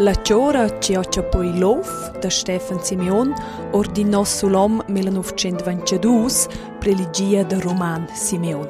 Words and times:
La 0.00 0.14
ciora 0.14 0.78
Cioccia 0.78 1.22
poi 1.22 1.58
lof 1.58 2.18
da 2.20 2.30
Stefan 2.30 2.82
Simeon 2.82 3.34
ordinò 3.72 4.24
sull'om 4.24 4.82
1922 4.86 6.78
preligia 6.78 7.42
de 7.42 7.60
Roman 7.60 8.08
Simeon. 8.14 8.66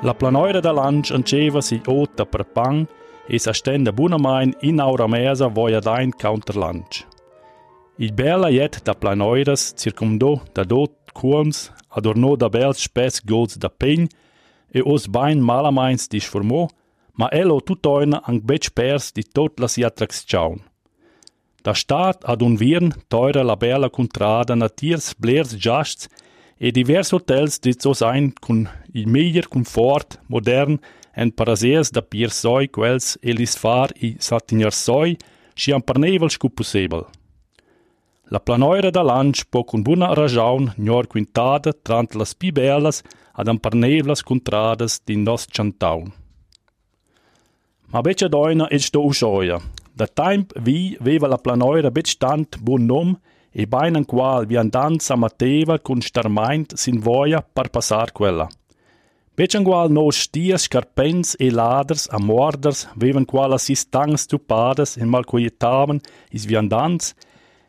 La 0.00 0.14
planoira 0.14 0.60
da 0.60 0.72
lanch 0.72 1.10
anceva 1.10 1.60
si 1.60 1.78
ota 1.84 2.24
per 2.24 2.46
pang 2.46 2.86
e 3.26 3.38
sa 3.38 3.52
stenda 3.52 3.92
bunamain 3.92 4.56
in 4.60 4.80
aura 4.80 5.06
mesa 5.06 5.48
voia 5.48 5.80
dain 5.80 6.12
counter 6.16 6.56
lunch. 6.56 7.04
Il 7.96 8.14
bella 8.14 8.48
jet 8.48 8.82
da 8.84 8.94
planoiras 8.94 9.74
circumdo 9.76 10.40
da 10.54 10.64
dot 10.64 11.12
curms 11.12 11.70
adornò 11.88 12.36
da 12.36 12.48
bels 12.48 12.80
spes 12.80 13.20
gols 13.22 13.58
da 13.58 13.68
pegn 13.68 14.08
e 14.72 14.80
os 14.82 15.06
bain 15.06 15.40
malamains 15.42 16.08
disformò 16.08 16.66
ma 17.18 17.28
elo 17.32 17.60
tutoina 17.60 18.20
ang 18.28 18.40
bec 18.48 18.70
pers 18.76 19.12
di 19.16 19.22
tot 19.24 19.60
la 19.60 19.68
sia 19.68 19.88
attraction. 19.88 20.60
Da 21.64 21.72
stat 21.74 22.22
ad 22.24 22.42
un 22.46 22.54
virn 22.56 22.92
teure 23.08 23.42
la 23.42 23.56
bella 23.56 23.88
contrada 23.90 24.54
na 24.54 24.68
tiers 24.68 25.14
blers 25.18 25.56
giasts 25.64 26.08
e 26.58 26.70
divers 26.70 27.10
hotels 27.10 27.58
dit 27.58 27.80
so 27.82 27.92
sein 27.92 28.32
cun 28.44 28.68
il 28.94 29.08
meglier 29.08 29.48
comfort 29.48 30.20
modern 30.28 30.78
en 31.16 31.32
parasiers 31.32 31.90
da 31.90 32.02
pier 32.02 32.30
soi 32.30 32.68
quels 32.68 33.16
elis 33.22 33.56
far 33.62 33.88
i 34.06 34.16
satinjar 34.20 34.72
soi 34.72 35.16
si 35.56 35.72
am 35.72 35.82
parnevel 35.82 36.30
scupusebel. 36.30 37.04
La 38.28 38.40
planoira 38.40 38.90
da 38.90 39.02
lanch 39.02 39.44
po 39.50 39.64
cun 39.64 39.82
buna 39.86 40.12
rajaun 40.14 40.72
gnor 40.76 41.06
quintada 41.06 41.72
trant 41.72 42.14
las 42.14 42.34
pi 42.34 42.52
bellas 42.52 43.02
ad 43.38 43.48
am 43.48 43.58
parnevlas 43.58 44.22
contradas 44.22 45.00
din 45.06 45.24
nos 45.24 45.46
chantaun. 45.46 46.12
Ma 47.92 48.00
beccia 48.02 48.28
doina 48.28 48.66
et 48.70 48.82
sto 48.82 49.04
uscioia. 49.06 49.60
Da 49.94 50.06
temp 50.06 50.52
vi 50.60 50.96
veva 51.00 51.28
la 51.28 51.38
planoira 51.38 51.90
bec 51.90 52.16
tant 52.18 52.58
bun 52.58 52.86
nom 52.86 53.16
e 53.54 53.64
bainan 53.64 54.04
qual 54.04 54.46
vi 54.46 54.58
andan 54.58 54.98
sa 55.00 55.16
mateva 55.16 55.78
cun 55.78 56.02
starmaint 56.02 56.76
sin 56.76 57.00
voia 57.00 57.40
par 57.40 57.68
passar 57.70 58.12
quella. 58.12 58.48
Beccian 59.36 59.64
qual 59.64 59.90
no 59.92 60.10
stias 60.10 60.64
scarpens 60.64 61.36
e 61.38 61.50
laders 61.50 62.08
a 62.10 62.18
morders 62.18 62.86
vevan 62.96 63.26
qual 63.26 63.52
assis 63.52 63.84
tangs 63.84 64.26
tupadas 64.26 64.96
in 64.96 65.08
mal 65.08 65.24
quietaven 65.24 66.00
is 66.32 66.46
vi 66.48 66.56
andans 66.56 67.14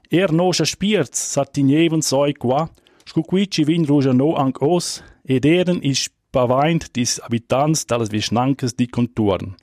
er 0.10 0.32
no 0.32 0.48
scha 0.52 0.66
spirts 0.66 1.20
satinjeven 1.34 2.02
soi 2.02 2.34
qua 2.34 2.70
scu 3.10 3.22
qui 3.30 3.48
ci 3.52 3.64
vin 3.64 3.86
ruja 3.86 4.14
no 4.14 4.30
anc 4.44 4.62
os 4.62 4.88
ed 5.34 5.46
eren 5.46 5.80
is 5.84 6.10
pavaint 6.32 6.84
dis 6.96 7.20
habitants 7.24 7.86
dallas 7.86 8.12
vi 8.14 8.22
schnankes 8.22 8.72
di 8.80 8.88
conturn. 8.88 9.56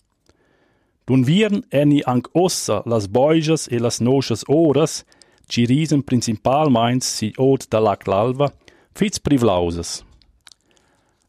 Dun 1.05 1.24
viren 1.28 1.60
eni 1.69 2.00
anc 2.08 2.30
ossa 2.33 2.83
las 2.86 3.06
boijas 3.06 3.69
e 3.69 3.78
las 3.78 4.00
noschas 4.00 4.44
oras, 4.48 5.05
ci 5.48 5.66
risen 5.66 6.02
principalmeins 6.02 7.05
si 7.05 7.33
od 7.36 7.66
da 7.69 7.78
lac 7.78 8.06
l'alva, 8.08 8.48
fits 8.96 9.20
privlausas. 9.20 10.02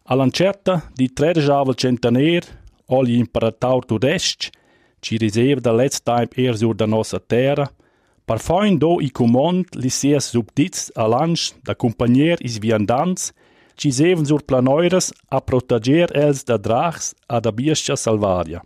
All'ancerta 0.06 0.84
di 0.96 1.10
tredjavel 1.10 1.76
centaner, 1.76 2.44
oli 2.88 3.18
imparataur 3.18 3.84
tudesc, 3.86 4.50
ci 5.02 5.18
risev 5.18 5.60
da 5.60 5.72
let's 5.74 6.00
time 6.00 6.32
er 6.38 6.56
sur 6.56 6.76
da 6.76 6.86
nossa 6.86 7.20
terra, 7.20 7.68
par 8.26 8.40
fein 8.40 8.78
do 8.80 9.02
i 9.02 9.10
comond 9.10 9.76
li 9.76 9.90
sias 9.90 10.32
subdits 10.32 10.92
a 10.96 11.08
lanch 11.08 11.52
da 11.66 11.76
compagnier 11.76 12.38
is 12.40 12.60
viandants, 12.60 13.34
ci 13.76 13.92
seven 13.92 14.26
sur 14.26 14.42
planoiras 14.42 15.12
a 15.30 15.42
proteger 15.42 16.16
els 16.16 16.46
da 16.48 16.58
drachs 16.58 17.14
a 17.28 17.42
da 17.42 17.52
biescia 17.52 17.98
salvaria. 17.98 18.64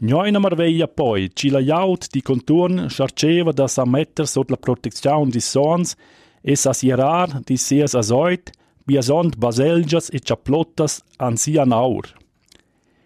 Gnoina 0.00 0.38
marveglia 0.38 0.86
poi, 0.86 1.28
ci 1.34 1.48
la 1.50 1.58
jaut 1.58 2.06
di 2.10 2.22
conturn 2.22 2.88
scharceva 2.88 3.50
da 3.50 3.66
sa 3.66 3.84
metter 3.84 4.28
sot 4.28 4.48
la 4.48 4.56
protezione 4.56 5.28
di 5.28 5.40
sons 5.40 5.96
e 6.40 6.54
sa 6.54 6.72
sierar 6.72 7.40
di 7.42 7.56
sias 7.56 7.94
asoit, 7.94 8.52
biasont 8.86 9.36
baselgias 9.36 10.08
e 10.10 10.20
ciaplottas 10.20 11.02
an 11.16 11.36
sia 11.36 11.64
naur. 11.64 12.06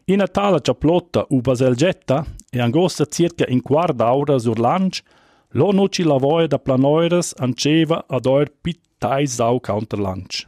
In 0.04 0.20
a 0.20 0.28
tala 0.28 0.60
ciaplotta 0.60 1.24
u 1.30 1.40
baselgetta 1.40 2.26
e 2.50 2.60
angosta 2.60 3.06
circa 3.06 3.46
in 3.48 3.62
quart 3.62 3.98
aura 4.02 4.38
sur 4.38 4.58
lanch, 4.58 5.00
lo 5.52 5.72
nuci 5.72 6.02
la 6.02 6.18
voia 6.18 6.46
da 6.46 6.58
planoiras 6.58 7.32
anceva 7.38 8.04
ad 8.06 8.26
oir 8.26 8.52
pitai 8.60 9.26
sau 9.26 9.60
counter 9.60 9.98
lanch. 9.98 10.46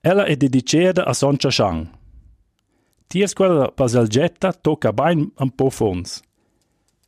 Ella 0.00 0.24
è 0.26 0.36
dedicata 0.36 1.04
a 1.04 1.12
Son 1.12 1.36
Chashang. 1.36 1.99
Tiers 3.10 3.32
quella 3.32 3.72
baselgetta 3.74 4.52
tocca 4.52 4.92
bain 4.92 5.32
un 5.38 5.50
po' 5.50 5.68
fons. 5.68 6.22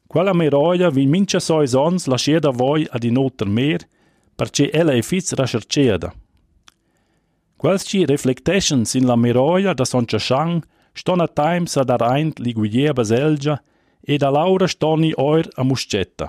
Quella 0.09 0.33
meroia 0.33 0.91
vi 0.91 1.07
mincha 1.07 1.39
soi 1.39 1.69
sons 1.69 2.07
la 2.07 2.19
schieda 2.19 2.51
voi 2.51 2.85
ad 2.91 3.05
in 3.05 3.17
otter 3.17 3.47
mer, 3.47 3.87
perché 4.35 4.73
ella 4.73 4.95
è 4.95 5.01
fiz 5.01 5.33
rascerceda. 5.33 6.13
Quels 7.57 7.85
ci 7.85 8.05
reflectations 8.05 8.95
in 8.95 9.07
la 9.07 9.15
meroia 9.15 9.75
da 9.75 9.85
Son 9.85 10.05
Chashang 10.05 10.65
ston 10.93 11.21
a 11.21 11.29
times 11.29 11.77
ad 11.77 11.91
areint 11.91 12.41
liguier 12.41 12.93
baselgia 12.93 13.63
e 14.01 14.17
da 14.17 14.29
laura 14.31 14.67
stoni 14.67 15.13
oir 15.15 15.49
a 15.55 15.63
muscetta. 15.63 16.29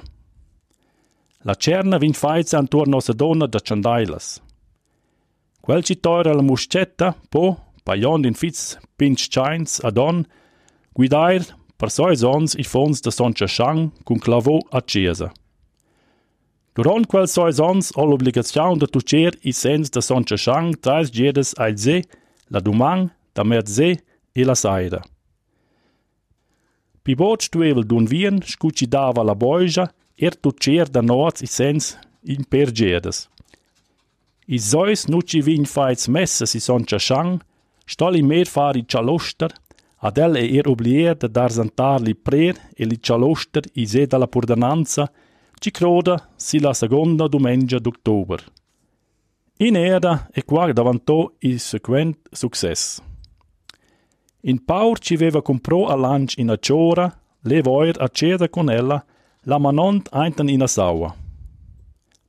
La 1.46 1.56
cerna 1.56 1.98
vin 1.98 2.14
faiza 2.14 2.60
antorno 2.60 2.98
a 2.98 3.14
donna 3.14 3.48
da 3.48 3.60
ciandailas. 3.60 4.40
Quel 5.60 5.84
ci 5.84 6.00
toira 6.00 6.32
la 6.32 6.44
muscetta, 6.44 7.16
po, 7.28 7.73
paion 7.86 8.26
in 8.26 8.34
fiz 8.34 8.78
pinch 8.98 9.30
chains 9.30 9.80
adon, 9.84 10.26
guidair 10.96 11.44
per 11.78 11.90
soi 11.92 12.16
sons 12.16 12.56
i 12.56 12.64
fons 12.64 13.02
da 13.02 13.12
son 13.12 13.34
chashang 13.34 13.92
cun. 14.06 14.20
Durant 16.76 17.08
quel 17.08 17.28
soi 17.28 17.52
sons 17.54 17.92
ho 17.96 18.06
l'obligazione 18.06 18.80
de 18.80 18.88
tucer 18.88 19.34
i 19.44 19.52
sens 19.52 19.92
da 19.92 20.02
son 20.02 20.24
chashang 20.24 20.74
trais 20.82 21.12
gedes 21.12 21.54
al 21.58 21.76
la 22.50 22.60
dumang, 22.60 23.10
da 23.36 23.44
merze 23.44 24.00
e 24.34 24.44
la 24.44 24.56
saira. 24.56 25.02
Pi 27.04 27.16
dun 27.16 28.06
vien, 28.06 28.42
scuci 28.42 28.88
dava 28.88 29.24
la 29.24 29.36
boija, 29.36 29.90
er 30.18 30.36
tucer 30.36 30.88
da 30.90 31.02
noz 31.02 31.42
i 31.42 31.48
sens 31.48 31.98
in 32.24 32.44
per 32.46 32.72
gedes. 32.72 33.28
I 34.48 34.58
sois 34.58 35.08
nuci 35.08 35.42
vin 35.42 35.66
faiz 35.66 36.08
messa 36.08 36.46
si 36.46 36.60
son 36.60 36.86
chashang, 36.86 37.42
stoli 37.86 38.22
mer 38.22 38.48
fari 38.48 38.86
cialoster, 38.88 39.52
ad 39.98 40.18
el 40.18 40.36
e 40.36 40.58
er 40.58 40.68
oblier 40.68 41.16
dar 41.16 41.52
zantar 41.52 42.02
li 42.02 42.16
prer 42.16 42.56
e 42.76 42.86
li 42.86 43.00
cialoster 43.00 43.64
i 43.74 43.86
se 43.88 44.06
dalla 44.06 44.28
purdananza, 44.28 45.10
ci 45.60 45.72
croda 45.72 46.30
si 46.36 46.60
la 46.60 46.74
seconda 46.74 47.28
domenica 47.28 47.80
d'october. 47.80 48.44
In 49.58 49.76
era 49.76 50.28
e 50.34 50.44
qua 50.44 50.72
davantò 50.74 51.32
il 51.40 51.60
sequent 51.60 52.18
success. 52.32 53.02
In 54.42 54.66
paur 54.66 55.00
ci 55.00 55.16
veva 55.16 55.42
comprò 55.42 55.86
a 55.88 55.96
lanch 55.96 56.38
in 56.38 56.50
a 56.50 56.58
ciora, 56.58 57.08
le 57.44 57.62
voir 57.62 57.96
a 58.00 58.10
ceda 58.10 58.50
con 58.50 58.70
ella, 58.70 59.06
la 59.44 59.58
manont 59.58 60.10
einten 60.12 60.50
in 60.50 60.62
a 60.62 60.68
saua. 60.68 61.16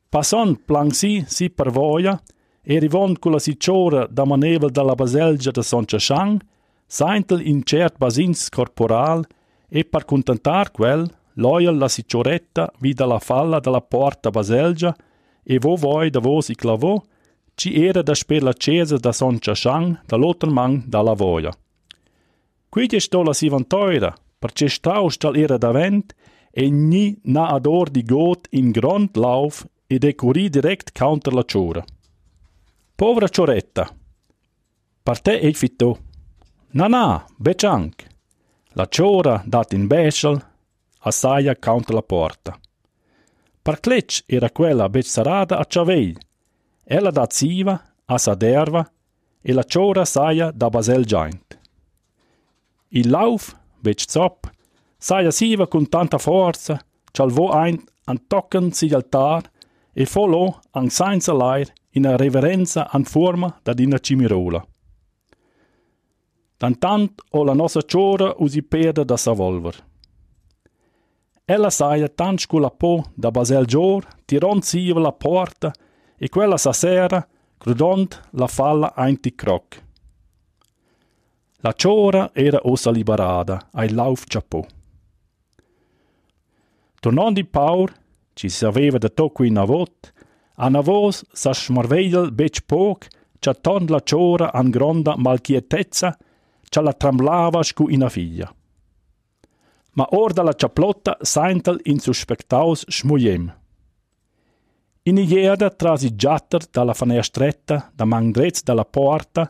Passant 0.09 0.60
plan 0.65 0.91
si, 0.92 1.25
si 1.26 1.50
per 1.50 1.71
voia, 1.71 2.21
e 2.64 2.78
rivont 2.78 3.19
con 3.19 3.32
la 3.32 3.38
sicciora 3.38 4.06
da 4.06 4.25
manevel 4.25 4.70
dalla 4.70 4.94
baselgia 4.94 5.50
da 5.50 5.62
Son 5.62 5.84
Chashang, 5.84 6.41
saintel 6.86 7.47
in 7.47 7.62
cert 7.62 7.98
basins 7.98 8.48
corporal 8.48 9.25
e 9.69 9.84
per 9.84 10.04
contentar 10.04 10.71
quel, 10.71 11.09
loyal 11.34 11.77
la 11.77 11.89
siccioretta 11.89 12.72
vi 12.78 12.94
dalla 12.94 13.18
falla 13.18 13.60
dalla 13.60 13.83
porta 13.83 14.30
baselgia 14.30 14.97
e 15.42 15.59
vo 15.59 15.74
voi 15.77 16.09
da 16.09 16.21
vos 16.21 16.48
i 16.48 16.54
clavò, 16.54 17.00
ci 17.54 17.84
era 17.84 18.03
da 18.03 18.15
sper 18.15 18.42
la 18.42 18.53
cesa 18.54 18.97
da 18.97 19.12
Son 19.12 19.39
Chashang 19.39 20.00
dall'altro 20.06 20.50
man 20.50 20.83
dalla 20.86 21.12
voia. 21.12 21.53
Qui 22.68 22.86
è 22.86 22.98
sto 22.98 23.22
la 23.22 23.33
si 23.33 23.48
vantoira, 23.48 24.12
perché 24.39 24.68
stau 24.68 25.09
stal 25.09 25.36
era 25.36 25.59
davent 25.59 26.15
e 26.50 26.71
ni 26.71 27.16
na 27.24 27.48
ador 27.48 27.91
di 27.91 28.03
got 28.03 28.47
in 28.50 28.71
grand 28.71 29.15
lauf 29.16 29.66
e 29.86 29.98
decori 29.98 30.48
direct 30.48 30.91
counter 30.92 31.33
la 31.33 31.44
ciora. 31.44 31.84
Povera 32.96 33.26
cioretta. 33.28 33.91
Per 35.02 35.20
te 35.20 35.41
è 35.41 35.52
fitto. 35.52 35.98
Na 36.74 36.86
na, 36.86 37.26
becianc. 37.36 38.06
La 38.74 38.86
ciora 38.86 39.42
dat 39.44 39.72
in 39.72 39.88
beschel, 39.88 40.41
assaia 41.00 41.56
counter 41.56 41.94
la 41.94 42.02
porta. 42.02 42.56
Per 43.62 43.80
clec 43.80 44.22
era 44.26 44.48
quella 44.50 44.88
bec 44.88 45.06
sarada 45.06 45.58
a 45.58 45.64
ciavei. 45.64 46.16
Ella 46.84 47.10
dat 47.10 47.32
siva, 47.32 47.82
a 48.04 48.16
saderva, 48.16 48.88
e 49.41 49.52
la 49.52 49.64
ciora 49.64 50.04
saia 50.04 50.52
da 50.52 50.68
basel 50.68 51.04
giant. 51.04 51.58
Il 52.91 53.10
lauf, 53.10 53.56
bec 53.80 54.04
zop, 54.08 54.48
saia 54.96 55.32
siva 55.32 55.66
con 55.66 55.88
tanta 55.88 56.18
forza, 56.18 56.80
cialvo 57.10 57.50
ein 57.50 57.82
an 58.04 58.26
tocken 58.28 58.70
si 58.70 58.86
altar, 58.94 59.50
e 59.92 60.06
folò 60.06 60.60
an 60.70 60.91
senza 60.91 61.32
l'air 61.32 61.72
in 61.96 62.16
reverenza 62.16 62.91
an 62.91 63.04
forma 63.04 63.58
da 63.62 63.72
dina 63.72 63.98
cimirola. 63.98 64.64
Tantant 66.56 67.22
o 67.30 67.44
la 67.44 67.52
nostra 67.52 67.82
ciora 67.82 68.34
usi 68.38 68.62
perde 68.62 69.04
da 69.04 69.16
savolver. 69.16 69.92
Ella 71.44 71.70
saia 71.70 72.08
tant 72.08 72.41
sculla 72.41 72.70
po 72.70 73.10
da 73.14 73.30
basel 73.30 73.66
gior, 73.66 74.06
tiron 74.24 74.62
siva 74.62 75.00
la 75.00 75.12
porta 75.12 75.72
e 76.16 76.28
quella 76.28 76.56
sa 76.56 76.72
sera, 76.72 77.26
crudont 77.58 78.20
la 78.30 78.46
falla 78.46 78.94
ainti 78.94 79.34
croc. 79.34 79.82
La 81.60 81.72
ciora 81.72 82.30
era 82.32 82.60
ossa 82.62 82.91
liberada, 82.91 83.68
ai 83.72 83.91
lauf 83.91 84.24
ciapò. 84.26 84.64
Tornando 87.00 87.41
di 87.41 87.44
paur, 87.44 87.92
ci 88.32 88.48
serveva 88.48 88.98
da 88.98 89.08
tocco 89.08 89.44
in 89.44 89.58
avot, 89.58 90.12
a 90.56 90.71
navos 90.71 91.24
sa 91.33 91.53
smarveidel 91.53 92.30
bec 92.33 92.62
poc, 92.66 93.09
c'ha 93.41 93.54
tond 93.54 93.91
la 93.91 94.01
ciora 94.01 94.53
an 94.53 94.71
gronda 94.71 95.16
malquietezza, 95.16 96.16
c'ha 96.71 96.80
la 96.80 96.92
tremblava 96.92 97.62
scu 97.62 97.89
ina 97.89 98.09
figlia. 98.09 98.48
Ma 99.97 100.06
or 100.10 100.33
dalla 100.33 100.54
ciaplotta 100.54 101.18
saintel 101.22 101.80
in 101.84 102.01
suspectaus 102.01 102.84
schmuiem. 102.89 103.53
In 105.06 105.18
iera 105.18 105.71
trasi 105.71 106.16
giatter 106.16 106.65
dalla 106.71 106.95
fanestretta, 106.95 107.91
da 107.95 108.04
mangdrez 108.04 108.62
dalla 108.62 108.84
porta, 108.84 109.48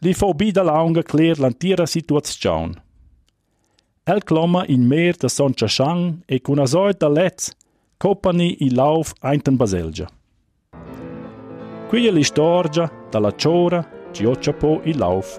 li 0.00 0.12
fo 0.12 0.34
bida 0.34 0.62
launga 0.62 1.02
cler 1.02 1.38
l'antira 1.38 1.86
situazione. 1.86 2.82
El 4.04 4.20
cloma 4.22 4.66
in 4.68 4.84
mer 4.86 5.16
da 5.16 5.28
son 5.28 5.54
chashang 5.54 6.20
e 6.26 6.40
con 6.42 6.58
asoit 6.58 6.98
da 6.98 7.08
letz, 7.08 7.54
copani 7.96 8.56
i 8.60 8.68
lauf 8.70 9.14
einten 9.22 9.56
baselgia. 9.56 10.06
Qui 11.94 12.08
è 12.08 12.10
l'istorgia 12.10 12.90
dalla 13.08 13.32
ciora, 13.36 13.88
ci 14.10 14.26
po 14.52 14.80
i 14.82 14.96
lauf 14.96 15.38